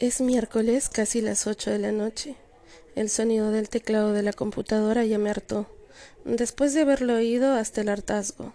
Es 0.00 0.22
miércoles, 0.22 0.88
casi 0.88 1.20
las 1.20 1.46
ocho 1.46 1.70
de 1.70 1.78
la 1.78 1.92
noche. 1.92 2.34
El 2.94 3.10
sonido 3.10 3.50
del 3.50 3.68
teclado 3.68 4.14
de 4.14 4.22
la 4.22 4.32
computadora 4.32 5.04
ya 5.04 5.18
me 5.18 5.28
hartó, 5.28 5.66
después 6.24 6.72
de 6.72 6.80
haberlo 6.80 7.16
oído 7.16 7.52
hasta 7.52 7.82
el 7.82 7.90
hartazgo. 7.90 8.54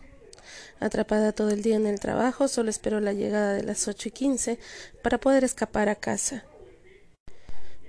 Atrapada 0.79 1.33
todo 1.33 1.51
el 1.51 1.61
día 1.61 1.75
en 1.75 1.85
el 1.85 1.99
trabajo, 1.99 2.47
solo 2.47 2.71
espero 2.71 2.99
la 2.99 3.13
llegada 3.13 3.53
de 3.53 3.61
las 3.61 3.87
ocho 3.87 4.09
y 4.09 4.11
quince 4.11 4.57
para 5.03 5.19
poder 5.19 5.43
escapar 5.43 5.87
a 5.87 5.93
casa. 5.93 6.45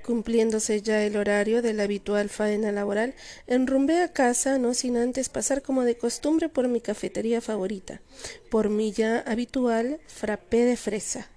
Cumpliéndose 0.05 0.83
ya 0.83 1.03
el 1.03 1.17
horario 1.17 1.63
de 1.63 1.73
la 1.73 1.85
habitual 1.85 2.29
faena 2.29 2.73
laboral, 2.73 3.15
enrumbé 3.47 4.03
a 4.03 4.13
casa, 4.13 4.59
no 4.59 4.75
sin 4.75 4.99
antes 4.99 5.31
pasar 5.31 5.63
como 5.63 5.85
de 5.85 5.97
costumbre 5.97 6.51
por 6.51 6.69
mi 6.69 6.83
cafetería 6.83 7.41
favorita, 7.41 8.03
por 8.51 8.69
mi 8.69 8.93
ya 8.93 9.21
habitual 9.21 9.99
frappé 10.09 10.67
de 10.67 10.77
fresa. 10.77 11.31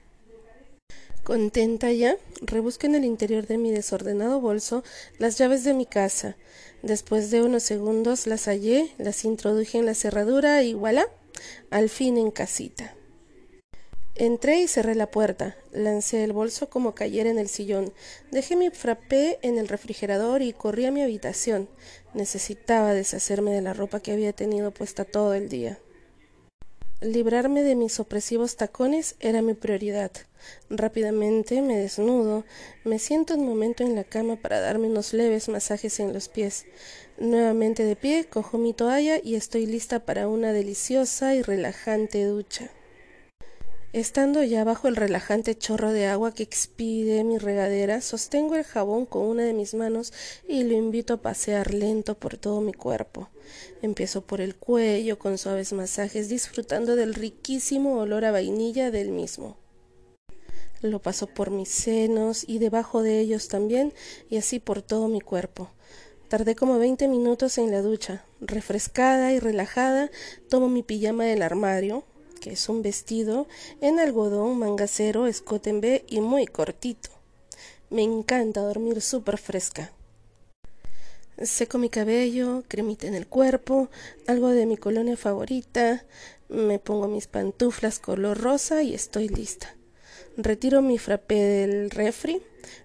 Contenta 1.29 1.91
ya, 1.91 2.17
rebusqué 2.41 2.87
en 2.87 2.95
el 2.95 3.05
interior 3.05 3.45
de 3.45 3.59
mi 3.59 3.69
desordenado 3.69 4.41
bolso 4.41 4.83
las 5.19 5.37
llaves 5.37 5.63
de 5.63 5.75
mi 5.75 5.85
casa. 5.85 6.37
Después 6.81 7.29
de 7.29 7.43
unos 7.43 7.61
segundos 7.61 8.25
las 8.25 8.45
hallé, 8.45 8.89
las 8.97 9.23
introduje 9.25 9.77
en 9.77 9.85
la 9.85 9.93
cerradura 9.93 10.63
y 10.63 10.73
voilà, 10.73 11.07
al 11.69 11.89
fin 11.89 12.17
en 12.17 12.31
casita. 12.31 12.95
Entré 14.15 14.61
y 14.61 14.67
cerré 14.67 14.95
la 14.95 15.11
puerta, 15.11 15.55
lancé 15.71 16.23
el 16.23 16.33
bolso 16.33 16.67
como 16.71 16.95
cayera 16.95 17.29
en 17.29 17.37
el 17.37 17.47
sillón, 17.47 17.93
dejé 18.31 18.55
mi 18.55 18.71
frappé 18.71 19.37
en 19.43 19.59
el 19.59 19.67
refrigerador 19.67 20.41
y 20.41 20.53
corrí 20.53 20.85
a 20.85 20.91
mi 20.91 21.03
habitación. 21.03 21.69
Necesitaba 22.15 22.95
deshacerme 22.95 23.51
de 23.51 23.61
la 23.61 23.75
ropa 23.75 23.99
que 23.99 24.13
había 24.13 24.33
tenido 24.33 24.71
puesta 24.71 25.05
todo 25.05 25.35
el 25.35 25.47
día. 25.47 25.77
Librarme 27.01 27.63
de 27.63 27.75
mis 27.75 27.97
opresivos 28.01 28.57
tacones 28.57 29.15
era 29.21 29.41
mi 29.41 29.53
prioridad. 29.53 30.11
Rápidamente 30.69 31.61
me 31.61 31.77
desnudo, 31.77 32.43
me 32.83 32.99
siento 32.99 33.35
un 33.35 33.47
momento 33.47 33.83
en 33.83 33.95
la 33.95 34.03
cama 34.03 34.35
para 34.35 34.59
darme 34.59 34.87
unos 34.87 35.13
leves 35.13 35.47
masajes 35.47 36.01
en 36.01 36.11
los 36.11 36.27
pies. 36.27 36.65
Nuevamente 37.17 37.83
de 37.83 37.95
pie, 37.95 38.25
cojo 38.25 38.57
mi 38.57 38.73
toalla 38.73 39.17
y 39.23 39.35
estoy 39.35 39.65
lista 39.65 40.03
para 40.05 40.27
una 40.27 40.51
deliciosa 40.51 41.35
y 41.35 41.41
relajante 41.41 42.25
ducha. 42.25 42.69
Estando 43.91 44.43
ya 44.43 44.63
bajo 44.63 44.87
el 44.87 44.95
relajante 44.95 45.57
chorro 45.57 45.91
de 45.91 46.05
agua 46.05 46.31
que 46.31 46.43
expide 46.43 47.23
mi 47.23 47.39
regadera, 47.39 48.01
sostengo 48.01 48.55
el 48.55 48.63
jabón 48.63 49.07
con 49.07 49.23
una 49.23 49.41
de 49.41 49.53
mis 49.53 49.73
manos 49.73 50.13
y 50.47 50.61
lo 50.61 50.75
invito 50.75 51.15
a 51.15 51.21
pasear 51.23 51.73
lento 51.73 52.13
por 52.13 52.37
todo 52.37 52.61
mi 52.61 52.71
cuerpo. 52.71 53.29
Empiezo 53.81 54.21
por 54.21 54.41
el 54.41 54.55
cuello 54.55 55.17
con 55.17 55.39
suaves 55.39 55.73
masajes, 55.73 56.29
disfrutando 56.29 56.95
del 56.95 57.15
riquísimo 57.15 57.97
olor 57.97 58.25
a 58.25 58.31
vainilla 58.31 58.91
del 58.91 59.09
mismo. 59.09 59.57
Lo 60.81 61.01
paso 61.01 61.25
por 61.25 61.49
mis 61.49 61.69
senos 61.69 62.45
y 62.47 62.59
debajo 62.59 63.01
de 63.01 63.19
ellos 63.19 63.47
también, 63.47 63.91
y 64.29 64.37
así 64.37 64.59
por 64.59 64.83
todo 64.83 65.07
mi 65.07 65.19
cuerpo. 65.19 65.71
Tardé 66.27 66.53
como 66.53 66.77
veinte 66.77 67.07
minutos 67.07 67.57
en 67.57 67.71
la 67.71 67.81
ducha. 67.81 68.23
Refrescada 68.39 69.33
y 69.33 69.39
relajada, 69.39 70.11
tomo 70.47 70.69
mi 70.69 70.83
pijama 70.83 71.23
del 71.23 71.41
armario, 71.41 72.05
que 72.39 72.51
es 72.51 72.69
un 72.69 72.81
vestido 72.81 73.47
en 73.81 73.99
algodón, 73.99 74.57
mangacero, 74.57 75.27
escote 75.27 75.69
en 75.69 75.81
B 75.81 76.05
y 76.07 76.21
muy 76.21 76.45
cortito. 76.45 77.09
Me 77.89 78.03
encanta 78.03 78.61
dormir 78.61 79.01
súper 79.01 79.37
fresca. 79.37 79.91
Seco 81.41 81.77
mi 81.77 81.89
cabello, 81.89 82.63
cremita 82.67 83.07
en 83.07 83.15
el 83.15 83.27
cuerpo, 83.27 83.89
algo 84.27 84.49
de 84.49 84.65
mi 84.65 84.77
colonia 84.77 85.15
favorita, 85.15 86.05
me 86.49 86.79
pongo 86.79 87.07
mis 87.07 87.27
pantuflas 87.27 87.99
color 87.99 88.37
rosa 88.39 88.83
y 88.83 88.93
estoy 88.93 89.29
lista. 89.29 89.75
Retiro 90.35 90.81
mi 90.81 90.97
frappé 90.97 91.35
del 91.35 91.89
refri, 91.89 92.41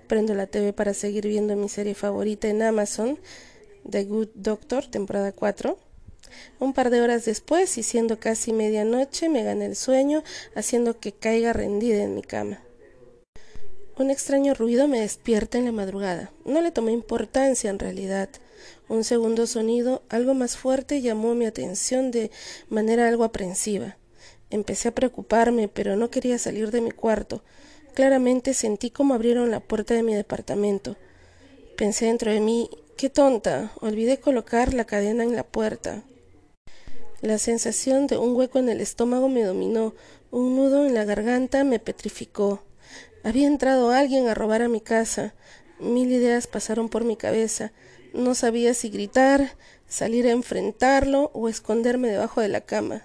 prendo 0.06 0.34
la 0.34 0.46
TV 0.46 0.72
para 0.72 0.94
seguir 0.94 1.26
viendo 1.26 1.56
mi 1.56 1.68
serie 1.68 1.94
favorita 1.94 2.48
en 2.48 2.62
Amazon, 2.62 3.18
The 3.88 4.04
Good 4.04 4.28
Doctor, 4.34 4.86
temporada 4.86 5.32
4 5.32 5.83
un 6.60 6.72
par 6.72 6.90
de 6.90 7.00
horas 7.00 7.24
después, 7.24 7.76
y 7.78 7.82
siendo 7.82 8.18
casi 8.18 8.52
medianoche, 8.52 9.28
me 9.28 9.42
gané 9.42 9.66
el 9.66 9.76
sueño, 9.76 10.22
haciendo 10.54 10.98
que 10.98 11.12
caiga 11.12 11.52
rendida 11.52 12.02
en 12.02 12.14
mi 12.14 12.22
cama. 12.22 12.60
Un 13.96 14.10
extraño 14.10 14.54
ruido 14.54 14.88
me 14.88 15.00
despierta 15.00 15.56
en 15.56 15.66
la 15.66 15.72
madrugada. 15.72 16.32
No 16.44 16.60
le 16.60 16.72
tomé 16.72 16.90
importancia 16.90 17.70
en 17.70 17.78
realidad. 17.78 18.28
Un 18.88 19.04
segundo 19.04 19.46
sonido, 19.46 20.02
algo 20.08 20.34
más 20.34 20.56
fuerte, 20.56 21.00
llamó 21.00 21.36
mi 21.36 21.46
atención 21.46 22.10
de 22.10 22.32
manera 22.68 23.06
algo 23.06 23.22
aprensiva. 23.22 23.96
Empecé 24.50 24.88
a 24.88 24.94
preocuparme, 24.94 25.68
pero 25.68 25.94
no 25.94 26.10
quería 26.10 26.38
salir 26.38 26.72
de 26.72 26.80
mi 26.80 26.90
cuarto. 26.90 27.44
Claramente 27.94 28.52
sentí 28.52 28.90
como 28.90 29.14
abrieron 29.14 29.52
la 29.52 29.60
puerta 29.60 29.94
de 29.94 30.02
mi 30.02 30.14
departamento. 30.14 30.96
Pensé 31.76 32.06
dentro 32.06 32.32
de 32.32 32.40
mí, 32.40 32.68
qué 32.96 33.10
tonta, 33.10 33.72
olvidé 33.80 34.18
colocar 34.18 34.74
la 34.74 34.84
cadena 34.84 35.22
en 35.22 35.36
la 35.36 35.44
puerta. 35.44 36.02
La 37.24 37.38
sensación 37.38 38.06
de 38.06 38.18
un 38.18 38.36
hueco 38.36 38.58
en 38.58 38.68
el 38.68 38.82
estómago 38.82 39.30
me 39.30 39.44
dominó, 39.44 39.94
un 40.30 40.56
nudo 40.56 40.84
en 40.84 40.92
la 40.92 41.06
garganta 41.06 41.64
me 41.64 41.78
petrificó. 41.78 42.62
Había 43.22 43.46
entrado 43.46 43.92
alguien 43.92 44.28
a 44.28 44.34
robar 44.34 44.60
a 44.60 44.68
mi 44.68 44.82
casa. 44.82 45.32
Mil 45.80 46.12
ideas 46.12 46.46
pasaron 46.46 46.90
por 46.90 47.04
mi 47.04 47.16
cabeza. 47.16 47.72
No 48.12 48.34
sabía 48.34 48.74
si 48.74 48.90
gritar, 48.90 49.56
salir 49.88 50.26
a 50.26 50.32
enfrentarlo 50.32 51.30
o 51.32 51.48
esconderme 51.48 52.08
debajo 52.08 52.42
de 52.42 52.48
la 52.48 52.60
cama. 52.60 53.04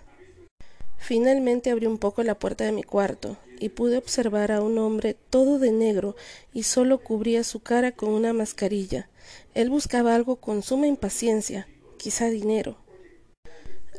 Finalmente 0.97 1.71
abrí 1.71 1.85
un 1.85 1.97
poco 1.97 2.21
la 2.23 2.37
puerta 2.37 2.65
de 2.65 2.73
mi 2.73 2.83
cuarto 2.83 3.37
y 3.57 3.69
pude 3.69 3.97
observar 3.97 4.51
a 4.51 4.61
un 4.61 4.79
hombre 4.79 5.15
todo 5.29 5.59
de 5.59 5.71
negro 5.71 6.17
y 6.53 6.63
solo 6.63 7.01
cubría 7.01 7.45
su 7.45 7.61
cara 7.61 7.93
con 7.93 8.09
una 8.09 8.33
mascarilla. 8.33 9.07
Él 9.53 9.69
buscaba 9.69 10.13
algo 10.13 10.35
con 10.35 10.61
suma 10.61 10.87
impaciencia, 10.87 11.69
quizá 11.97 12.29
dinero. 12.29 12.88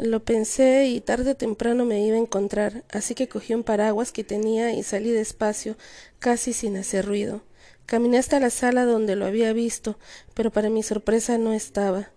Lo 0.00 0.24
pensé 0.24 0.86
y 0.86 1.02
tarde 1.02 1.32
o 1.32 1.36
temprano 1.36 1.84
me 1.84 2.00
iba 2.00 2.16
a 2.16 2.20
encontrar, 2.20 2.84
así 2.90 3.14
que 3.14 3.28
cogí 3.28 3.52
un 3.52 3.64
paraguas 3.64 4.12
que 4.12 4.24
tenía 4.24 4.72
y 4.72 4.82
salí 4.82 5.10
despacio, 5.10 5.76
casi 6.18 6.54
sin 6.54 6.78
hacer 6.78 7.04
ruido. 7.04 7.42
Caminé 7.84 8.16
hasta 8.16 8.40
la 8.40 8.48
sala 8.48 8.86
donde 8.86 9.14
lo 9.14 9.26
había 9.26 9.52
visto, 9.52 9.98
pero 10.32 10.50
para 10.50 10.70
mi 10.70 10.82
sorpresa 10.82 11.36
no 11.36 11.52
estaba. 11.52 12.12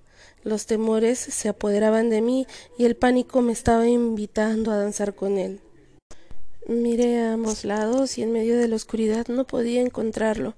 Los 0.46 0.66
temores 0.66 1.20
se 1.20 1.50
apoderaban 1.50 2.10
de 2.10 2.22
mí 2.22 2.48
y 2.78 2.86
el 2.86 2.96
pánico 2.96 3.42
me 3.42 3.52
estaba 3.52 3.86
invitando 3.86 4.72
a 4.72 4.78
danzar 4.78 5.14
con 5.14 5.38
él. 5.38 5.60
Miré 6.66 7.20
a 7.20 7.34
ambos 7.34 7.66
lados 7.66 8.18
y 8.18 8.24
en 8.24 8.32
medio 8.32 8.58
de 8.58 8.70
la 8.70 8.78
oscuridad 8.78 9.28
no 9.28 9.46
podía 9.46 9.82
encontrarlo, 9.82 10.56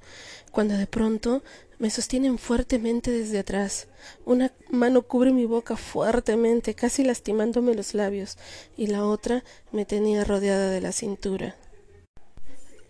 cuando 0.52 0.78
de 0.78 0.86
pronto 0.86 1.42
me 1.80 1.90
sostienen 1.90 2.38
fuertemente 2.38 3.12
desde 3.12 3.40
atrás. 3.40 3.88
Una 4.26 4.52
mano 4.70 5.02
cubre 5.04 5.32
mi 5.32 5.46
boca 5.46 5.76
fuertemente, 5.76 6.74
casi 6.74 7.04
lastimándome 7.04 7.76
los 7.76 7.94
labios, 7.94 8.38
y 8.78 8.88
la 8.88 9.06
otra 9.06 9.44
me 9.72 9.86
tenía 9.86 10.24
rodeada 10.24 10.70
de 10.70 10.82
la 10.82 10.92
cintura. 10.92 11.56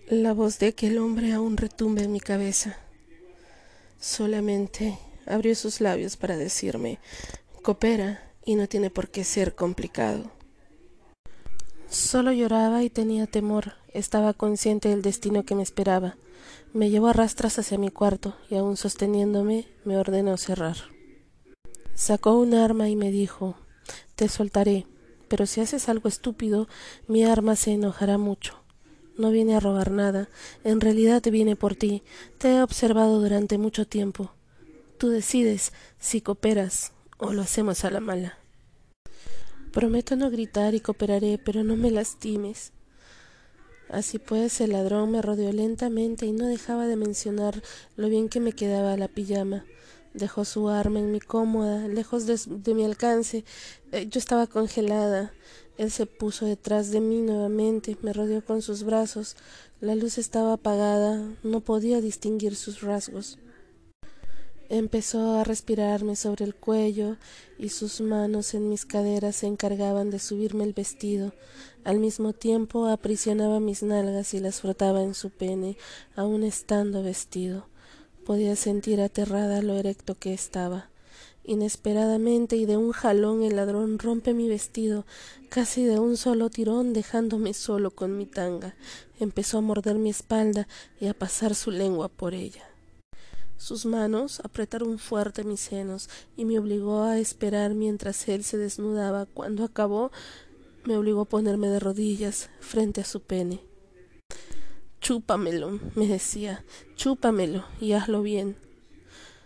La 0.07 0.33
voz 0.33 0.59
de 0.59 0.67
aquel 0.67 0.99
hombre 0.99 1.33
aún 1.33 1.57
retumba 1.57 2.03
en 2.03 2.11
mi 2.11 2.19
cabeza. 2.19 2.77
Solamente 3.99 4.99
abrió 5.25 5.55
sus 5.55 5.81
labios 5.81 6.15
para 6.15 6.37
decirme 6.37 6.99
coopera 7.63 8.21
y 8.45 8.53
no 8.53 8.67
tiene 8.67 8.91
por 8.91 9.09
qué 9.09 9.23
ser 9.23 9.55
complicado. 9.55 10.29
Solo 11.89 12.31
lloraba 12.31 12.83
y 12.83 12.91
tenía 12.91 13.25
temor. 13.25 13.73
Estaba 13.93 14.33
consciente 14.33 14.89
del 14.89 15.01
destino 15.01 15.43
que 15.43 15.55
me 15.55 15.63
esperaba. 15.63 16.17
Me 16.73 16.89
llevó 16.89 17.07
a 17.07 17.13
rastras 17.13 17.59
hacia 17.59 17.77
mi 17.77 17.89
cuarto 17.89 18.35
y 18.49 18.55
aún 18.55 18.77
sosteniéndome 18.77 19.67
me 19.83 19.97
ordenó 19.97 20.37
cerrar. 20.37 20.77
Sacó 21.93 22.37
un 22.37 22.53
arma 22.53 22.89
y 22.89 22.95
me 22.95 23.11
dijo 23.11 23.55
Te 24.15 24.27
soltaré, 24.27 24.85
pero 25.27 25.45
si 25.45 25.61
haces 25.61 25.87
algo 25.89 26.09
estúpido, 26.09 26.67
mi 27.07 27.23
arma 27.23 27.55
se 27.55 27.71
enojará 27.71 28.17
mucho. 28.17 28.65
No 29.17 29.31
viene 29.31 29.55
a 29.55 29.61
robar 29.61 29.91
nada, 29.91 30.27
en 30.63 30.81
realidad 30.81 31.23
viene 31.31 31.55
por 31.55 31.75
ti. 31.75 32.03
Te 32.37 32.55
he 32.55 32.61
observado 32.61 33.21
durante 33.21 33.57
mucho 33.57 33.87
tiempo. 33.87 34.31
Tú 34.97 35.09
decides 35.09 35.71
si 35.99 36.19
cooperas 36.21 36.91
o 37.17 37.31
lo 37.31 37.41
hacemos 37.41 37.85
a 37.85 37.91
la 37.91 38.01
mala. 38.01 38.37
Prometo 39.71 40.15
no 40.15 40.29
gritar 40.29 40.73
y 40.73 40.79
cooperaré, 40.79 41.37
pero 41.37 41.63
no 41.63 41.75
me 41.75 41.91
lastimes. 41.91 42.71
Así 43.89 44.19
pues, 44.19 44.61
el 44.61 44.71
ladrón 44.71 45.11
me 45.11 45.21
rodeó 45.21 45.51
lentamente 45.51 46.25
y 46.25 46.31
no 46.31 46.47
dejaba 46.47 46.87
de 46.87 46.95
mencionar 46.95 47.61
lo 47.95 48.09
bien 48.09 48.29
que 48.29 48.39
me 48.39 48.53
quedaba 48.53 48.97
la 48.97 49.07
pijama. 49.07 49.65
Dejó 50.13 50.45
su 50.45 50.69
arma 50.69 50.99
en 50.99 51.11
mi 51.11 51.19
cómoda, 51.19 51.87
lejos 51.87 52.25
de, 52.25 52.73
mi 52.73 52.85
alcance. 52.85 53.43
Eh, 53.91 54.07
yo 54.09 54.17
estaba 54.19 54.47
congelada. 54.47 55.33
Él 55.77 55.91
se 55.91 56.05
puso 56.05 56.45
detrás 56.45 56.91
de 56.91 57.01
mí 57.01 57.21
nuevamente, 57.21 57.97
me 58.01 58.13
rodeó 58.13 58.43
con 58.43 58.61
sus 58.61 58.83
brazos. 58.83 59.35
La 59.81 59.93
luz 59.93 60.17
estaba 60.17 60.53
apagada, 60.53 61.21
no 61.43 61.59
podía 61.59 61.99
distinguir 61.99 62.55
sus 62.55 62.81
rasgos. 62.81 63.37
Empezó 64.69 65.35
a 65.37 65.43
respirarme 65.43 66.15
sobre 66.15 66.43
el 66.43 66.55
cuello 66.55 67.17
y 67.59 67.69
sus 67.69 68.01
manos 68.01 68.55
en 68.55 68.67
mis 68.67 68.85
caderas 68.85 69.35
se 69.35 69.47
encargaban 69.47 70.09
de 70.09 70.17
subirme 70.17 70.63
el 70.63 70.73
vestido. 70.73 71.33
Al 71.83 71.99
mismo 71.99 72.33
tiempo 72.33 72.87
aprisionaba 72.87 73.59
mis 73.59 73.83
nalgas 73.83 74.33
y 74.33 74.39
las 74.39 74.61
frotaba 74.61 75.03
en 75.03 75.13
su 75.13 75.29
pene, 75.29 75.77
aun 76.15 76.43
estando 76.43 77.03
vestido. 77.03 77.67
Podía 78.25 78.55
sentir 78.55 79.01
aterrada 79.01 79.61
lo 79.61 79.75
erecto 79.75 80.15
que 80.15 80.33
estaba. 80.33 80.89
Inesperadamente 81.43 82.55
y 82.55 82.65
de 82.65 82.75
un 82.75 82.91
jalón 82.91 83.43
el 83.43 83.57
ladrón 83.57 83.99
rompe 83.99 84.33
mi 84.33 84.49
vestido, 84.49 85.05
casi 85.49 85.83
de 85.83 85.99
un 85.99 86.17
solo 86.17 86.49
tirón, 86.49 86.91
dejándome 86.91 87.53
solo 87.53 87.91
con 87.91 88.17
mi 88.17 88.25
tanga. 88.25 88.73
Empezó 89.19 89.59
a 89.59 89.61
morder 89.61 89.99
mi 89.99 90.09
espalda 90.09 90.67
y 90.99 91.05
a 91.05 91.13
pasar 91.13 91.53
su 91.53 91.69
lengua 91.69 92.07
por 92.07 92.33
ella. 92.33 92.63
Sus 93.57 93.85
manos 93.85 94.41
apretaron 94.43 94.99
fuerte 94.99 95.43
mis 95.43 95.61
senos 95.61 96.09
y 96.35 96.45
me 96.45 96.59
obligó 96.59 97.03
a 97.03 97.19
esperar 97.19 97.73
mientras 97.73 98.27
él 98.27 98.43
se 98.43 98.57
desnudaba. 98.57 99.25
Cuando 99.25 99.63
acabó, 99.63 100.11
me 100.83 100.97
obligó 100.97 101.21
a 101.21 101.25
ponerme 101.25 101.69
de 101.69 101.79
rodillas 101.79 102.49
frente 102.59 103.01
a 103.01 103.05
su 103.05 103.21
pene. 103.21 103.61
Chúpamelo, 104.99 105.79
me 105.95 106.07
decía, 106.07 106.65
chúpamelo 106.95 107.63
y 107.79 107.93
hazlo 107.93 108.21
bien. 108.21 108.57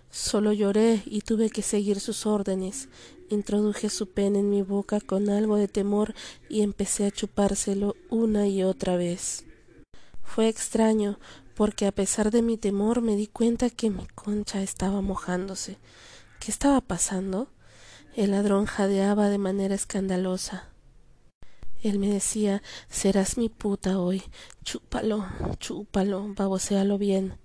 Solo 0.09 0.53
lloré 0.53 1.03
y 1.05 1.21
tuve 1.21 1.49
que 1.49 1.61
seguir 1.61 1.99
sus 1.99 2.25
órdenes. 2.25 2.89
Introduje 3.29 3.89
su 3.89 4.09
pene 4.09 4.39
en 4.39 4.49
mi 4.49 4.63
boca 4.63 4.99
con 4.99 5.29
algo 5.29 5.55
de 5.55 5.67
temor 5.67 6.15
y 6.49 6.61
empecé 6.61 7.05
a 7.05 7.11
chupárselo 7.11 7.95
una 8.09 8.47
y 8.47 8.63
otra 8.63 8.97
vez. 8.97 9.45
Fue 10.23 10.47
extraño, 10.47 11.19
porque 11.59 11.87
a 11.87 11.91
pesar 11.91 12.31
de 12.31 12.41
mi 12.41 12.55
temor 12.55 13.01
me 13.01 13.17
di 13.17 13.27
cuenta 13.27 13.69
que 13.69 13.89
mi 13.89 14.07
concha 14.15 14.61
estaba 14.61 15.01
mojándose. 15.01 15.77
¿Qué 16.39 16.51
estaba 16.51 16.79
pasando? 16.79 17.49
El 18.15 18.31
ladrón 18.31 18.65
jadeaba 18.65 19.27
de 19.27 19.39
manera 19.39 19.75
escandalosa. 19.75 20.69
Él 21.83 21.99
me 21.99 22.07
decía 22.07 22.63
serás 22.87 23.37
mi 23.37 23.49
puta 23.49 23.99
hoy. 23.99 24.23
Chúpalo, 24.63 25.25
chúpalo, 25.57 26.33
babosealo 26.33 26.97
bien. 26.97 27.37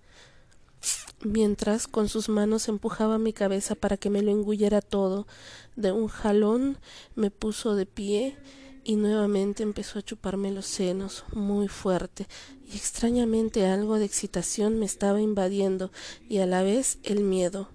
Mientras 1.25 1.89
con 1.89 2.09
sus 2.09 2.29
manos 2.29 2.69
empujaba 2.69 3.19
mi 3.19 3.33
cabeza 3.33 3.75
para 3.75 3.97
que 3.97 4.11
me 4.11 4.23
lo 4.23 4.31
engullera 4.31 4.81
todo, 4.81 5.27
de 5.75 5.91
un 5.91 6.07
jalón 6.07 6.79
me 7.17 7.33
puso 7.33 7.75
de 7.75 7.87
pie 7.87 8.37
y 8.85 8.97
nuevamente 8.97 9.63
empezó 9.63 9.99
a 9.99 10.03
chuparme 10.03 10.53
los 10.53 10.67
senos 10.67 11.25
muy 11.33 11.69
fuerte 11.69 12.27
y 12.71 12.77
extrañamente 12.77 13.67
algo 13.67 13.99
de 13.99 14.05
excitación 14.05 14.79
me 14.79 14.85
estaba 14.85 15.21
invadiendo 15.21 15.91
y 16.29 16.39
a 16.39 16.47
la 16.47 16.63
vez 16.63 16.99
el 17.03 17.25
miedo. 17.25 17.71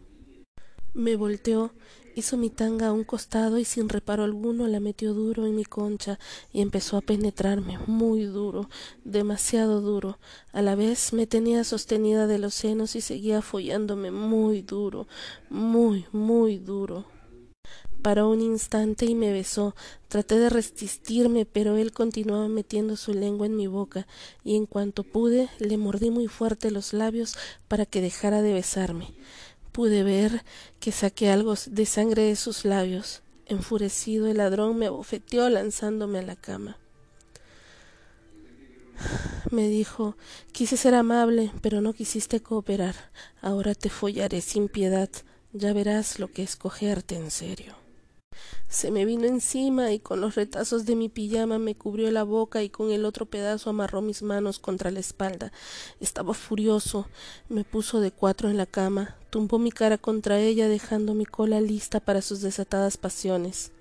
Me 0.93 1.15
volteó, 1.15 1.71
hizo 2.15 2.37
mi 2.37 2.49
tanga 2.49 2.87
a 2.87 2.91
un 2.93 3.03
costado 3.03 3.57
y 3.57 3.65
sin 3.65 3.89
reparo 3.89 4.23
alguno 4.23 4.67
la 4.67 4.79
metió 4.79 5.13
duro 5.13 5.45
en 5.45 5.55
mi 5.55 5.65
concha 5.65 6.19
y 6.53 6.61
empezó 6.61 6.97
a 6.97 7.01
penetrarme 7.01 7.79
muy 7.87 8.23
duro, 8.23 8.69
demasiado 9.03 9.81
duro. 9.81 10.19
A 10.51 10.61
la 10.61 10.75
vez 10.75 11.13
me 11.13 11.27
tenía 11.27 11.63
sostenida 11.63 12.27
de 12.27 12.39
los 12.39 12.53
senos 12.53 12.95
y 12.95 13.01
seguía 13.01 13.41
follándome 13.41 14.11
muy 14.11 14.61
duro, 14.61 15.07
muy, 15.49 16.05
muy 16.11 16.57
duro. 16.57 17.05
Paró 18.01 18.29
un 18.29 18.41
instante 18.41 19.05
y 19.05 19.13
me 19.13 19.33
besó. 19.33 19.75
Traté 20.07 20.39
de 20.39 20.49
resistirme, 20.49 21.45
pero 21.45 21.75
él 21.75 21.91
continuaba 21.91 22.47
metiendo 22.47 22.95
su 22.95 23.13
lengua 23.13 23.45
en 23.45 23.57
mi 23.57 23.67
boca, 23.67 24.07
y 24.43 24.55
en 24.55 24.65
cuanto 24.65 25.03
pude 25.03 25.49
le 25.59 25.77
mordí 25.77 26.09
muy 26.09 26.27
fuerte 26.27 26.71
los 26.71 26.93
labios 26.93 27.35
para 27.67 27.85
que 27.85 28.01
dejara 28.01 28.41
de 28.41 28.53
besarme. 28.53 29.13
Pude 29.73 30.03
ver 30.03 30.43
que 30.79 30.91
saqué 30.91 31.29
algo 31.29 31.55
de 31.67 31.85
sangre 31.85 32.23
de 32.23 32.35
sus 32.35 32.63
labios. 32.63 33.21
Enfurecido 33.45 34.27
el 34.27 34.37
ladrón 34.37 34.77
me 34.77 34.85
abofeteó 34.85 35.49
lanzándome 35.49 36.19
a 36.19 36.23
la 36.23 36.35
cama. 36.35 36.77
Me 39.51 39.67
dijo 39.67 40.15
quise 40.51 40.77
ser 40.77 40.95
amable, 40.95 41.51
pero 41.61 41.81
no 41.81 41.93
quisiste 41.93 42.41
cooperar. 42.41 42.95
Ahora 43.41 43.73
te 43.73 43.89
follaré 43.89 44.41
sin 44.41 44.69
piedad. 44.69 45.09
Ya 45.51 45.73
verás 45.73 46.19
lo 46.19 46.31
que 46.31 46.43
es 46.43 46.55
cogerte 46.55 47.15
en 47.15 47.31
serio. 47.31 47.88
Se 48.69 48.91
me 48.91 49.03
vino 49.03 49.25
encima 49.25 49.91
y 49.91 49.97
con 49.97 50.21
los 50.21 50.35
retazos 50.35 50.85
de 50.85 50.95
mi 50.95 51.09
pijama 51.09 51.57
me 51.57 51.73
cubrió 51.73 52.11
la 52.11 52.21
boca 52.21 52.61
y 52.61 52.69
con 52.69 52.91
el 52.91 53.03
otro 53.03 53.25
pedazo 53.25 53.71
amarró 53.71 54.03
mis 54.03 54.21
manos 54.21 54.59
contra 54.59 54.91
la 54.91 54.99
espalda. 54.99 55.51
Estaba 55.99 56.35
furioso. 56.35 57.07
Me 57.49 57.63
puso 57.63 57.99
de 57.99 58.11
cuatro 58.11 58.47
en 58.47 58.57
la 58.57 58.67
cama, 58.67 59.17
tumbó 59.31 59.57
mi 59.57 59.71
cara 59.71 59.97
contra 59.97 60.39
ella 60.39 60.67
dejando 60.67 61.15
mi 61.15 61.25
cola 61.25 61.59
lista 61.61 61.99
para 61.99 62.21
sus 62.21 62.41
desatadas 62.41 62.97
pasiones. 62.97 63.71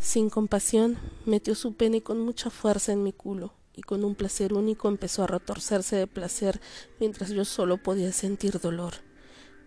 Sin 0.00 0.30
compasión, 0.30 0.96
metió 1.26 1.54
su 1.54 1.74
pene 1.74 2.02
con 2.02 2.18
mucha 2.18 2.48
fuerza 2.48 2.92
en 2.92 3.02
mi 3.02 3.12
culo 3.12 3.52
y 3.74 3.82
con 3.82 4.02
un 4.02 4.14
placer 4.14 4.54
único 4.54 4.88
empezó 4.88 5.24
a 5.24 5.26
retorcerse 5.26 5.94
de 5.94 6.06
placer 6.06 6.62
mientras 6.98 7.28
yo 7.28 7.44
solo 7.44 7.76
podía 7.76 8.10
sentir 8.12 8.60
dolor. 8.60 8.94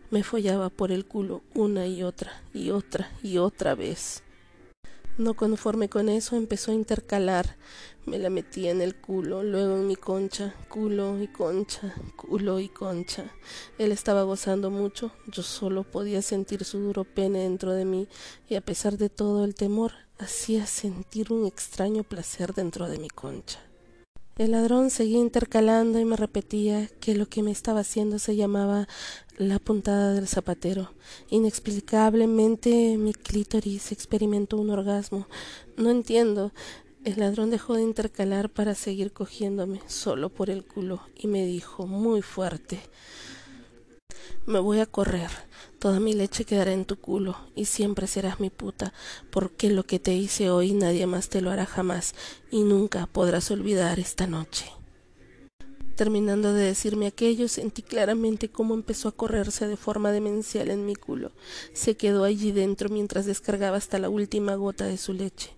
Me 0.09 0.23
follaba 0.23 0.71
por 0.71 0.91
el 0.91 1.05
culo 1.05 1.43
una 1.53 1.85
y 1.85 2.01
otra 2.01 2.31
y 2.51 2.71
otra 2.71 3.11
y 3.21 3.37
otra 3.37 3.75
vez. 3.75 4.23
No 5.19 5.33
conforme 5.33 5.89
con 5.89 6.07
eso, 6.07 6.37
empezó 6.37 6.71
a 6.71 6.75
intercalar. 6.75 7.57
Me 8.05 8.17
la 8.17 8.29
metía 8.29 8.71
en 8.71 8.81
el 8.81 8.95
culo, 8.95 9.43
luego 9.43 9.75
en 9.75 9.85
mi 9.85 9.97
concha, 9.97 10.55
culo 10.69 11.21
y 11.21 11.27
concha, 11.27 11.93
culo 12.15 12.61
y 12.61 12.69
concha. 12.69 13.25
Él 13.77 13.91
estaba 13.91 14.23
gozando 14.23 14.69
mucho, 14.69 15.11
yo 15.27 15.43
solo 15.43 15.83
podía 15.83 16.21
sentir 16.21 16.63
su 16.63 16.79
duro 16.79 17.03
pene 17.03 17.39
dentro 17.39 17.73
de 17.73 17.83
mí, 17.83 18.07
y 18.47 18.55
a 18.55 18.61
pesar 18.61 18.97
de 18.97 19.09
todo 19.09 19.43
el 19.43 19.55
temor, 19.55 19.91
hacía 20.19 20.65
sentir 20.65 21.33
un 21.33 21.45
extraño 21.45 22.05
placer 22.05 22.53
dentro 22.53 22.87
de 22.87 22.99
mi 22.99 23.09
concha. 23.09 23.59
El 24.37 24.51
ladrón 24.51 24.89
seguía 24.89 25.19
intercalando 25.19 25.99
y 25.99 26.05
me 26.05 26.15
repetía 26.15 26.87
que 27.01 27.13
lo 27.13 27.27
que 27.27 27.43
me 27.43 27.51
estaba 27.51 27.81
haciendo 27.81 28.19
se 28.19 28.37
llamaba 28.37 28.87
la 29.39 29.57
puntada 29.57 30.13
del 30.13 30.27
zapatero. 30.27 30.93
Inexplicablemente 31.31 32.95
mi 32.97 33.13
clítoris 33.13 33.91
experimentó 33.91 34.57
un 34.57 34.69
orgasmo. 34.69 35.27
No 35.77 35.89
entiendo. 35.89 36.51
El 37.03 37.17
ladrón 37.17 37.49
dejó 37.49 37.73
de 37.73 37.81
intercalar 37.81 38.49
para 38.49 38.75
seguir 38.75 39.11
cogiéndome 39.11 39.81
solo 39.87 40.29
por 40.29 40.51
el 40.51 40.63
culo 40.63 41.01
y 41.15 41.25
me 41.25 41.45
dijo 41.45 41.87
muy 41.87 42.21
fuerte 42.21 42.79
me 44.49 44.59
voy 44.59 44.79
a 44.79 44.85
correr. 44.85 45.29
Toda 45.77 45.99
mi 45.99 46.13
leche 46.13 46.43
quedará 46.43 46.73
en 46.73 46.85
tu 46.85 46.97
culo 46.97 47.37
y 47.55 47.65
siempre 47.65 48.07
serás 48.07 48.39
mi 48.39 48.49
puta, 48.49 48.93
porque 49.29 49.69
lo 49.69 49.83
que 49.83 49.99
te 49.99 50.13
hice 50.13 50.49
hoy 50.49 50.73
nadie 50.73 51.05
más 51.05 51.29
te 51.29 51.41
lo 51.41 51.51
hará 51.51 51.65
jamás 51.65 52.15
y 52.51 52.63
nunca 52.63 53.05
podrás 53.05 53.51
olvidar 53.51 53.99
esta 53.99 54.27
noche. 54.27 54.78
Terminando 55.99 56.53
de 56.53 56.63
decirme 56.63 57.07
aquello, 57.07 57.49
sentí 57.49 57.81
claramente 57.81 58.47
cómo 58.47 58.73
empezó 58.73 59.09
a 59.09 59.11
correrse 59.11 59.67
de 59.67 59.75
forma 59.75 60.13
demencial 60.13 60.69
en 60.69 60.85
mi 60.85 60.95
culo. 60.95 61.33
Se 61.73 61.97
quedó 61.97 62.23
allí 62.23 62.53
dentro 62.53 62.87
mientras 62.87 63.25
descargaba 63.25 63.75
hasta 63.75 63.99
la 63.99 64.07
última 64.07 64.55
gota 64.55 64.85
de 64.85 64.97
su 64.97 65.11
leche. 65.11 65.57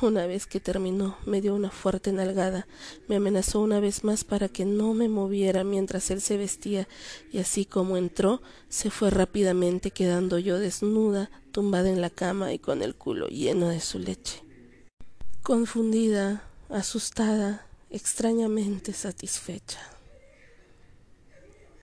Una 0.00 0.26
vez 0.26 0.46
que 0.46 0.60
terminó, 0.60 1.18
me 1.26 1.42
dio 1.42 1.54
una 1.54 1.70
fuerte 1.70 2.10
nalgada, 2.10 2.66
me 3.06 3.16
amenazó 3.16 3.60
una 3.60 3.78
vez 3.78 4.02
más 4.02 4.24
para 4.24 4.48
que 4.48 4.64
no 4.64 4.94
me 4.94 5.10
moviera 5.10 5.62
mientras 5.62 6.10
él 6.10 6.22
se 6.22 6.38
vestía, 6.38 6.88
y 7.30 7.36
así 7.40 7.66
como 7.66 7.98
entró, 7.98 8.40
se 8.70 8.88
fue 8.88 9.10
rápidamente 9.10 9.90
quedando 9.90 10.38
yo 10.38 10.58
desnuda, 10.58 11.30
tumbada 11.52 11.90
en 11.90 12.00
la 12.00 12.08
cama 12.08 12.54
y 12.54 12.58
con 12.58 12.80
el 12.80 12.94
culo 12.94 13.26
lleno 13.26 13.68
de 13.68 13.80
su 13.80 13.98
leche. 13.98 14.42
Confundida, 15.42 16.48
asustada, 16.70 17.65
extrañamente 17.90 18.92
satisfecha. 18.92 19.95